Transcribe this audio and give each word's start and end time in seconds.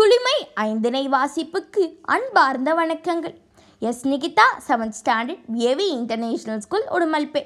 துளிமை 0.00 0.36
ஐந்தினை 0.60 1.08
வாசிப்புக்கு 1.08 1.98
அன்பார்ந்த 2.02 2.74
வணக்கங்கள். 2.74 3.34
S. 3.78 4.08
Nikitha 4.08 4.46
seventh 4.68 4.92
standard 5.04 5.42
AV 5.54 5.96
international 5.96 6.58
school 6.58 6.84
Udumalpet 6.90 7.42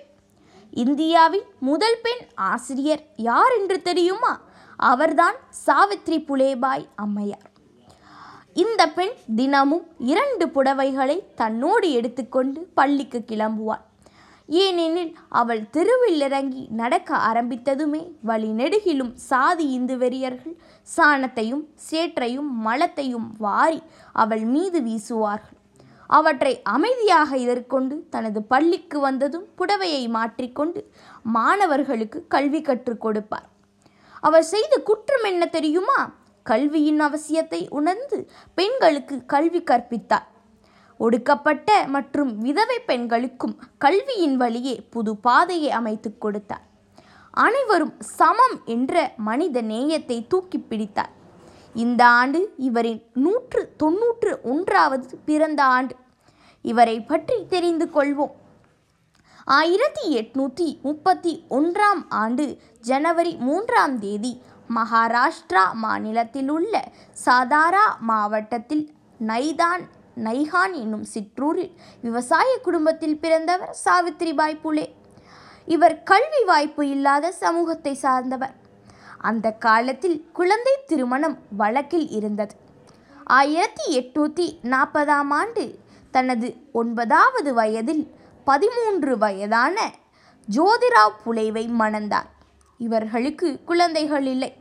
இந்தியாவின் 0.71 1.47
முதல் 1.61 1.99
பெண் 2.03 2.27
ஆசிரியர் 2.35 3.03
யார் 3.17 3.53
என்று 3.59 3.83
தெரியுமா? 3.83 4.41
அவர்தான் 4.77 5.35
சாவித்ரி 5.67 6.19
புலேபாய் 6.19 6.87
அம்மையார். 6.97 7.51
இந்த 8.55 8.89
பெண் 8.89 9.13
தினமும் 9.37 9.87
இரண்டு 9.99 10.47
புடவைகளை 10.47 11.35
தன்னோடு 11.35 11.93
எடுத்துக்கொண்டு 11.93 12.61
பள்ளிக்கு 12.75 13.25
கிளம்புவாள். 13.27 13.86
ஏனெனில் 14.49 15.17
அவள் 15.29 15.71
தெருவில் 15.71 16.21
இறங்கி 16.21 16.69
நடக்க 16.71 17.17
ஆரம்பித்ததுமே 17.17 18.03
வழி 18.23 18.49
நெடுகிலும் 18.49 19.13
சாதி 19.15 19.67
இந்து 19.71 19.97
வெறியர்கள் 19.99 20.57
சாணத்தையும் 20.97 21.65
சேற்றையும் 21.75 22.51
மலத்தையும் 22.67 23.29
வாரி 23.39 23.83
அவள் 24.13 24.45
மீது 24.45 24.81
வீசுவார்கள். 24.81 25.59
அவற்றை 26.07 26.63
அமைதியாக 26.63 27.37
எதிர்கொண்டு 27.37 28.07
தனது 28.11 28.43
பள்ளிக்கு 28.43 29.01
வந்ததும் 29.01 29.47
புடவையை 29.59 30.09
மாற்றிக்கொண்டு 30.09 30.91
மாணவர்களுக்கு 31.23 32.25
கல்வி 32.29 32.61
கற்றுக் 32.61 33.01
கொடுப்பார். 33.01 33.49
அவர் 34.21 34.43
செய்த 34.43 34.77
குற்றம் 34.77 35.23
என்ன 35.23 35.47
தெரியுமா? 35.47 35.99
கல்வியின் 36.43 37.01
அவசியத்தை 37.01 37.69
உணர்ந்து 37.69 38.31
பெண்களுக்கு 38.55 39.25
கல்வி 39.27 39.63
கற்பித்தார். 39.63 40.27
ஒடுக்கப்பட்ட 41.05 41.71
மற்றும் 41.95 42.31
விதவை 42.45 42.79
பெண்களுக்கும் 42.91 43.55
கல்வியின் 43.85 44.37
வழியே 44.37 44.75
புது 44.95 45.13
பாதையை 45.27 45.71
அமைத்து 45.81 46.11
கொடுத்தார். 46.19 46.65
அனைவரும் 47.45 47.95
சமம் 48.19 48.57
என்ற 48.75 48.95
மனித 49.29 49.61
நேயத்தை 49.73 50.19
தூக்கி 50.33 50.59
பிடித்தார். 50.59 51.13
இந்த 51.75 52.03
ஆண்டு 52.21 52.41
இவரின் 52.69 53.03
நூற்று 53.25 53.63
தொன்னூற்று 53.77 54.33
ஒன்றாவது 54.53 55.19
பிறந்த 55.29 55.61
ஆண்டு. 55.77 55.95
இவரை 56.65 56.97
பற்றி 57.01 57.37
தெரிந்து 57.49 57.87
கொள்வோம். 57.97 58.35
ஆயிரத்தி 59.59 60.05
எட்நூற்றி 60.21 60.69
முப்பத்தி 60.87 61.33
ஒன்றாம் 61.59 62.01
ஆண்டு 62.21 62.45
ஜனவரி 62.89 63.33
மூன்றாம் 63.49 63.99
தேதி 64.05 64.33
மகாராஷ்டிரா 64.77 65.65
மாநிலத்தில் 65.83 66.51
உள்ள 66.55 66.75
சாதாரா 67.27 67.85
மாவட்டத்தில் 68.09 68.85
நைதான் 69.21 69.85
நைஹான் 70.25 70.73
என்னும் 70.73 71.05
சிற்றூரில் 71.05 71.73
விவசாய 72.01 72.59
குடும்பத்தில் 72.63 73.19
பிறந்தவர் 73.19 73.77
சாவித்ரிபாய் 73.85 74.63
புலே. 74.65 74.87
இவர் 75.67 76.03
கல்வி 76.03 76.45
வாய்ப்பு 76.45 76.89
இல்லாத 76.89 77.33
சமூகத்தை 77.33 77.95
சார்ந்தவர். 77.95 78.55
அந்த 79.19 79.53
காலத்தில் 79.53 80.31
குழந்தை 80.33 80.73
திருமணம் 80.87 81.39
வழக்கில் 81.57 82.09
இருந்தது. 82.09 82.55
ஆயிரத்தி 83.25 83.85
எட்நூற்றி 84.01 84.47
நாற்பதாம் 84.63 85.31
ஆண்டு 85.31 85.79
தனது 86.11 86.57
ஒன்பதாவது 86.73 87.55
வயதில் 87.55 88.15
பதிமூன்று 88.45 89.19
வயதான 89.19 89.91
ஜோதிராவ் 90.49 91.17
புலேவை 91.27 91.65
மணந்தார். 91.79 92.31
இவர்களுக்கு 92.79 93.49
குழந்தைகள் 93.65 94.27
இல்லை. 94.27 94.57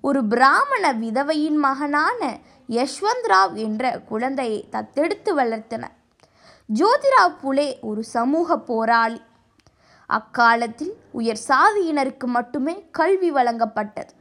ஒரு 0.00 0.24
பிராமண 0.24 0.92
விதவையின் 0.92 1.58
மகனான 1.66 2.38
யஷ்வந்த் 2.68 3.26
ராவ் 3.28 3.54
என்ற 3.54 3.98
குழந்தையை 3.98 4.68
தத்தெடுத்து 4.72 5.34
வளர்த்தனர். 5.36 5.94
ஜோதிராவ் 6.74 7.34
புலே 7.42 7.80
ஒரு 7.80 8.04
சமூக 8.04 8.58
போராளி. 8.58 9.20
அக்காலத்தில் 10.06 10.94
உயர் 11.10 11.40
சாதியினருக்கு 11.48 12.24
மட்டுமே 12.24 12.84
கல்வி 12.90 13.32
வழங்கப்பட்டது. 13.32 14.12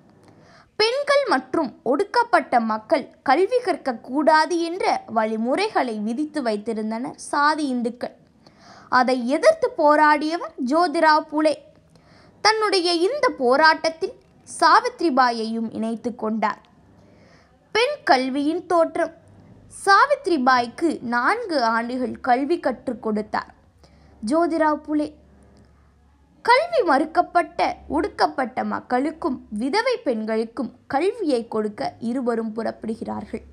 பெண்கள் 0.76 1.24
மற்றும் 1.28 1.80
ஒடுக்கப்பட்ட 1.84 2.60
மக்கள் 2.60 3.10
கல்வி 3.24 3.58
கற்கக்கூடாது 3.58 4.60
என்ற 4.60 5.04
வழிமுறைகளை 5.08 6.00
விதித்து 6.00 6.42
வைத்திருந்தனர் 6.42 7.16
சாதி 7.16 7.68
இந்துக்கள். 7.68 8.16
அதை 8.90 9.28
எதிர்த்து 9.28 9.74
போராடியவர் 9.78 10.56
ஜோதிராவ் 10.66 11.28
புலே. 11.32 11.56
தன்னுடைய 12.42 12.92
இந்த 12.92 13.30
போராட்டத்தில் 13.30 14.14
சாவித்ரிபாயையும் 14.60 15.74
இணைத்து 15.74 16.16
கொண்டார். 16.16 16.72
பெண் 17.76 17.96
கல்வியின் 18.04 18.66
தோற்றம். 18.66 19.14
சாவித்ரிபாய்க்கு 19.84 21.02
நான்கு 21.02 21.64
ஆண்டுகள் 21.64 22.20
கல்வி 22.20 22.60
கற்றுக் 22.60 23.02
கொடுத்தார். 23.04 23.54
ஜோதிராவ் 24.26 24.82
புலே. 24.88 25.08
கல்வி 26.42 26.82
மறுக்கப்பட்ட 26.88 27.74
ஒடுக்கப்பட்ட 27.88 28.64
மக்களுக்கும் 28.64 29.48
விதவை 29.50 29.98
பெண்களுக்கும் 29.98 30.72
கல்வியை 30.88 31.48
கொடுக்க 31.48 31.94
இருவரும் 32.00 32.54
புறப்படுகிறார்கள். 32.56 33.44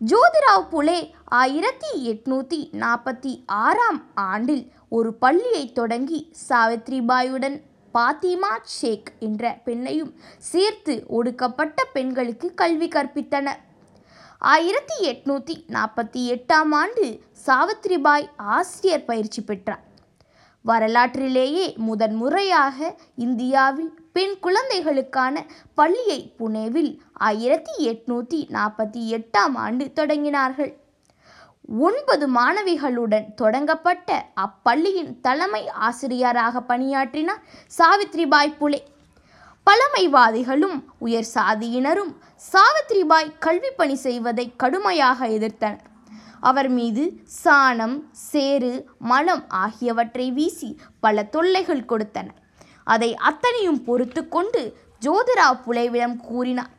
ஜோதிராவ் 0.00 0.68
புலே 0.72 1.10
ஆயிரத்தி 1.24 1.90
எட்நூற்றி 2.12 2.60
நாற்பத்தி 2.84 3.42
ஆறாம் 3.46 4.02
ஆண்டில் 4.14 4.72
ஒரு 4.88 5.14
பள்ளியை 5.14 5.72
தொடங்கி 5.72 6.32
சாவித்ரிபாயுடன் 6.48 7.62
பாத்திமா 7.94 8.52
ஷேக் 8.76 9.10
என்ற 9.18 9.60
பெண்ணையும் 9.64 10.12
சேர்த்து 10.38 11.04
ஒடுக்கப்பட்ட 11.08 11.84
பெண்களுக்கு 11.84 12.54
கல்வி 12.54 12.88
கற்பித்தனர். 12.88 13.60
ஆயிரத்தி 14.38 14.96
எட்நூற்றி 15.10 15.54
நாற்பத்தி 15.68 16.22
எட்டாம் 16.34 16.72
ஆண்டு 16.72 17.20
சாவித்ரிபாய் 17.46 18.28
ஆசிரியர் 18.36 19.04
பயிற்சி 19.04 19.42
பெற்றார். 19.42 19.82
வரலாற்றிலேயே 20.64 21.74
முதன் 21.76 22.14
முறையாக 22.14 22.96
இந்தியாவில் 23.16 23.92
பெண் 24.12 24.36
குழந்தைகளுக்கான 24.40 25.44
பள்ளியை 25.74 26.34
புனேவில் 26.38 26.92
ஆயிரத்தி 27.12 27.74
எட்நூற்றி 27.90 28.40
நாற்பத்தி 28.56 29.02
எட்டாம் 29.18 29.54
ஆண்டு 29.54 29.84
தொடங்கினார்கள். 29.96 30.72
ஒன்பது 31.68 32.28
மாணவிகளுடன் 32.34 33.34
தொடங்கப்பட்ட 33.34 34.24
அப்பள்ளியின் 34.34 35.20
தலைமை 35.20 35.68
ஆசிரியராக 35.68 36.60
பணியாற்றினார் 36.60 37.42
சாவித்ரிபாய் 37.78 38.56
புலே. 38.60 38.80
பழமைவாதிகளும் 39.66 40.84
உயர் 40.98 41.26
சாதியினரும் 41.34 42.12
சாவித்ரிபாய் 42.52 43.32
கல்வி 43.38 43.70
பணி 43.70 43.94
செய்வதை 43.94 44.52
கடுமையாக 44.56 45.28
எதிர்த்தனர். 45.28 45.90
அவர் 46.40 46.68
மீது 46.68 47.22
சாணம் 47.44 47.96
சேறு 48.10 48.88
மலம் 48.98 49.44
ஆகியவற்றை 49.48 50.32
வீசி 50.32 50.80
பல 51.00 51.22
தொல்லைகள் 51.22 51.84
கொடுத்தனர். 51.84 52.38
அதை 52.84 53.14
அத்தனையும் 53.14 53.84
பொறுத்து 53.84 54.28
கொண்டு 54.28 54.76
ஜோதிராவ் 55.02 55.60
புலேவிடம் 55.66 56.16
கூறினார். 56.16 56.70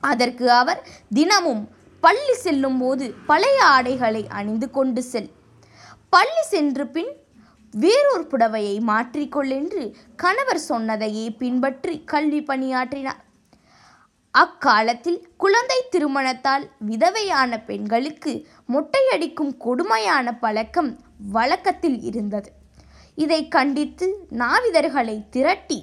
அதற்கு 0.00 0.52
அவர் 0.52 0.88
தினமும் 1.14 1.68
பள்ளி 2.04 2.34
செல்லும் 2.34 2.78
போது 2.78 3.14
பழைய 3.26 3.58
ஆடைகளை 3.64 4.22
அணிந்து 4.28 4.70
கொண்டு 4.70 5.02
செல். 5.02 5.30
பள்ளி 6.08 6.42
சென்று 6.42 6.84
பின் 6.86 7.12
வேறொரு 7.74 8.24
புடவையை 8.32 8.76
மாற்றிக்கொள்ளென்று 8.90 9.84
கணவர் 10.16 10.60
சொன்னதையே 10.70 11.30
பின்பற்றி 11.30 11.94
கல்வி 12.04 12.40
பணியாற்றினார். 12.42 13.22
அக்காலத்தில் 14.30 15.18
குழந்தை 15.36 15.78
திருமணத்தால் 15.90 16.64
விதவையான 16.90 17.64
பெண்களுக்கு 17.64 18.32
மொட்டையடிக்கும் 18.74 19.56
கொடுமையான 19.56 20.36
பழக்கம் 20.44 20.90
வழக்கத்தில் 21.36 21.98
இருந்தது. 22.00 22.50
இதை 23.14 23.40
கண்டித்து 23.48 24.06
நாவிதர்களை 24.42 25.16
திரட்டி 25.30 25.80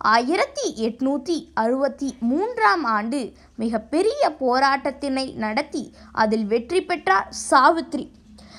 ஆயிரத்தி 0.00 0.66
எட்நூற்றி 0.86 1.36
அறுபத்தி 1.54 2.08
மூன்றாம் 2.18 2.84
ஆண்டு 2.84 3.32
மிகப்பெரிய 3.56 4.20
போராட்டத்தினை 4.40 5.34
நடத்தி 5.34 5.82
அதில் 6.12 6.46
வெற்றி 6.46 6.80
பெற்றார் 6.82 7.28
சாவித்ரி. 7.50 8.06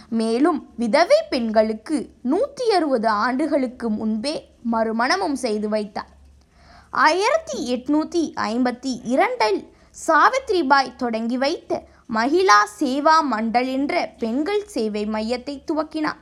மேலும் 0.09 0.59
விதவை 0.75 1.19
பெண்களுக்கு 1.29 1.97
நூற்றி 2.21 2.71
அறுபது 2.71 3.07
ஆண்டுகளுக்கு 3.07 3.89
முன்பே 3.89 4.35
மறுமணமும் 4.73 5.37
செய்து 5.45 5.69
வைத்தார். 5.69 6.11
ஆயிரத்தி 6.89 7.57
எட்நூற்றி 7.75 8.23
ஐம்பத்தி 8.51 8.93
இரண்டில் 9.03 9.61
சாவித்ரிபாய் 10.07 10.95
தொடங்கி 10.95 11.37
வைத்த 11.37 11.81
மகிழா 12.13 12.61
சேவா 12.79 13.17
மண்டல் 13.31 13.69
என்ற 13.77 14.13
பெண்கள் 14.19 14.65
சேவை 14.65 15.05
மையத்தை 15.05 15.63
துவக்கினார். 15.71 16.19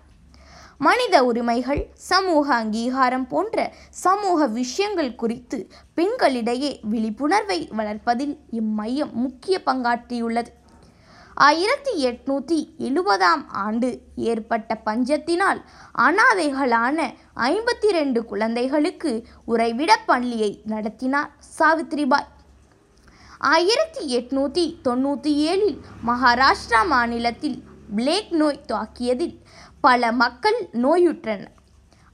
மனித 0.79 1.15
உரிமைகள் 1.23 1.81
சமூக 1.95 2.55
அங்கீகாரம் 2.55 3.27
போன்ற 3.27 3.73
சமூக 3.89 4.47
விஷயங்கள் 4.47 5.15
குறித்து 5.15 5.57
பெண்களிடையே 5.95 6.79
விழிப்புணர்வை 6.81 7.69
வளர்ப்பதில் 7.77 8.35
இம்மையம் 8.51 9.13
முக்கிய 9.13 9.61
பங்காற்றியுள்ளது. 9.65 10.51
ஆயிரத்தி 11.37 11.91
எட்நூற்றி 12.03 12.75
எழுபதாம் 12.77 13.43
ஆண்டு 13.49 13.89
ஏற்பட்ட 14.15 14.81
பஞ்சத்தினால் 14.85 15.59
அனாதைகளான 15.95 16.99
ஐம்பத்தி 17.35 17.89
ரெண்டு 17.91 18.25
குழந்தைகளுக்கு 18.25 19.27
உறைவிட 19.47 19.97
பள்ளியை 20.05 20.61
நடத்தினார் 20.65 21.31
சாவித்ரிபாய் 21.59 22.29
ஆயிரத்தி 23.39 24.03
எட்நூற்றி 24.17 24.79
தொண்ணூற்றி 24.83 25.33
ஏழில் 25.51 25.77
மகாராஷ்டிரா 26.05 26.85
மாநிலத்தில் 26.85 27.63
பிளேக் 27.95 28.31
நோய் 28.31 28.65
தாக்கியதில் 28.67 29.35
பல 29.87 30.11
மக்கள் 30.21 30.57
நோயுற்றனர். 30.83 31.53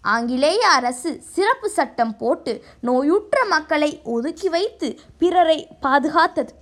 ஆங்கிலேய 0.03 0.61
அரசு 0.77 1.11
சிறப்பு 1.33 1.67
சட்டம் 1.69 2.17
போட்டு 2.21 2.53
நோயுற்ற 2.87 3.37
மக்களை 3.53 3.89
ஒதுக்கி 4.15 4.49
வைத்து 4.55 4.87
பிறரை 5.21 5.59
பாதுகாத்தது. 5.85 6.53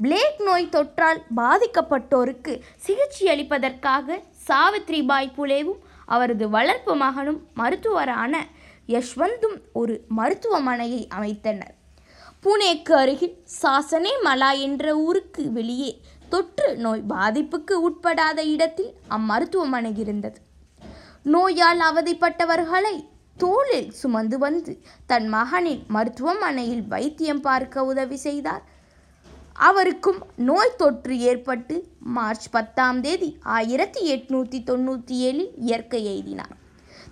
பிளேக் 0.00 0.40
நோய் 0.48 0.72
தொற்றால் 0.74 1.20
பாதிக்கப்பட்டோருக்கு 1.36 2.54
சிகிச்சையளிப்பதற்காக 2.86 4.18
சாவித்ரிபாய் 4.48 5.34
புலேவும் 5.36 5.80
அவரது 6.14 6.46
வளர்ப்பு 6.56 6.94
மகனும் 7.02 7.40
மருத்துவரான 7.60 8.34
யஷ்வந்தும் 8.94 9.56
ஒரு 9.80 9.94
மருத்துவமனையை 10.18 11.02
அமைத்தனர். 11.18 11.74
புனேக்கு 12.44 12.94
அருகில் 13.02 13.36
சாசனே 13.62 14.14
மலா 14.22 14.52
என்ற 14.66 14.94
ஊருக்கு 15.06 15.44
வெளியே 15.58 15.90
தொற்று 16.28 16.68
நோய் 16.84 17.04
பாதிப்புக்கு 17.08 17.74
உட்படாத 17.88 18.40
இடத்தில் 18.54 18.92
அம்மருத்துவமனை 19.16 19.92
இருந்தது. 20.04 20.38
நோயால் 21.24 21.80
அவதிப்பட்டவர்களை 21.80 22.94
தோளில் 23.36 23.90
சுமந்து 23.92 24.38
வந்து 24.38 24.82
தன் 25.06 25.28
மகனின் 25.28 25.82
மருத்துவமனையில் 25.88 26.84
வைத்தியம் 26.86 27.40
பார்க்க 27.40 27.84
உதவி 27.84 28.16
செய்தார். 28.16 28.62
அவருக்கும் 29.52 30.18
நோய் 30.36 30.76
தொற்று 30.76 31.18
ஏற்பட்டு 31.18 31.88
மார்ச் 32.00 32.50
பத்தாம் 32.50 33.00
தேதி 33.00 33.38
ஆயிரத்தி 33.42 34.00
எட்நூற்றி 34.14 34.58
தொண்ணூற்றி 34.64 35.16
ஏழில் 35.28 35.50
இயற்கை 35.56 36.02
எய்தினார் 36.04 36.54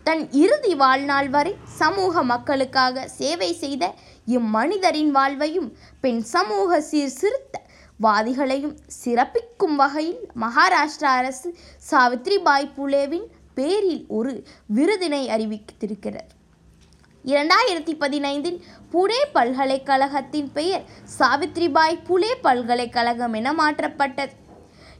தன் 0.02 0.32
இறுதி 0.32 0.74
வாழ்நாள் 0.74 1.28
வரை 1.28 1.56
சமூக 1.64 2.22
மக்களுக்காக 2.22 3.08
சேவை 3.08 3.52
செய்த 3.52 3.94
இம்மனிதரின் 4.26 5.10
வாழ்வையும் 5.10 5.76
பெண் 6.00 6.22
சமூக 6.22 6.80
சீர்திருத்த 6.80 7.56
வாதிகளையும் 8.00 8.76
சிறப்பிக்கும் 9.04 9.76
வகையில் 9.76 10.28
மகாராஷ்டிரா 10.40 11.12
அரசு 11.16 11.54
சாவித்ரிபாய் 11.90 12.74
புலேவின் 12.76 13.28
பேரில் 13.54 14.04
ஒரு 14.08 14.44
விருதினை 14.74 15.22
அறிவித்திருக்கிறது. 15.28 16.30
இரண்டாயிரத்தி 17.24 17.94
பதினைந்தில் 18.00 18.60
புனே 18.92 19.18
பல்கலைக்கழகத்தின் 19.32 20.50
பெயர் 20.52 20.84
சாவித்ரிபாய் 21.18 21.98
புலே 22.08 22.30
பல்கலைக்கழகம் 22.42 23.32
என 23.32 23.52
மாற்றப்பட்டது. 23.52 24.34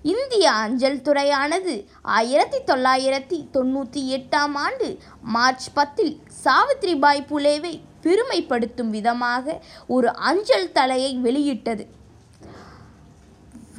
இந்திய 0.02 0.52
அஞ்சல் 0.52 1.02
துறையானது 1.02 1.87
ஆயிரத்தி 2.02 2.58
தொள்ளாயிரத்தி 2.67 3.38
தொண்ணூற்றி 3.52 4.02
எட்டாம் 4.17 4.55
ஆண்டு 4.55 4.99
மார்ச் 5.23 5.69
பத்தில் 5.73 6.20
சாவித்ரிபாய் 6.44 7.26
புலேவை 7.31 7.81
பெருமைப்படுத்தும் 8.02 8.91
விதமாக 8.91 9.62
ஒரு 9.87 10.14
அஞ்சல் 10.14 10.73
தலையை 10.73 11.14
வெளியிட்டது. 11.14 11.87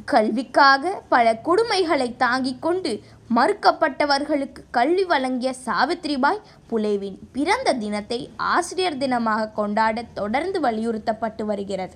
கல்விக்காக 0.04 1.02
பல 1.08 1.40
கொடுமைகளை 1.44 2.16
தாங்கிக் 2.16 2.62
கொண்டு 2.62 3.02
மறுக்கப்பட்டவர்களுக்கு 3.36 4.60
கல்வி 4.70 5.04
வழங்கிய 5.04 5.50
சாவித்ரிபாய் 5.66 6.40
புலேவின் 6.70 7.18
பிறந்த 7.32 7.74
தினத்தை 7.82 8.18
ஆசிரியர் 8.36 8.98
தினமாக 9.02 9.50
கொண்டாட 9.52 10.02
தொடர்ந்து 10.18 10.60
வலியுறுத்தப்பட்டு 10.60 11.44
வருகிறது. 11.50 11.94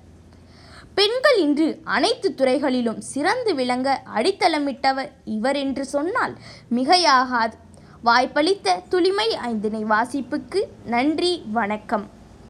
பெண்கள் 0.97 1.37
இன்று 1.45 1.67
அனைத்து 1.95 2.29
துறைகளிலும் 2.33 3.01
சிறந்து 3.11 3.51
விளங்க 3.55 3.89
அடித்தளமிட்டவர் 4.15 5.09
இவர் 5.37 5.55
என்று 5.55 5.85
சொன்னால் 5.85 6.35
மிகையாகாது. 6.75 7.55
வாய்ப்பளித்த 8.07 8.77
துளிமை 8.89 9.29
ஐந்தினை 9.49 9.83
வாசிப்புக்கு 9.93 10.61
நன்றி 10.85 11.33
வணக்கம். 11.57 12.07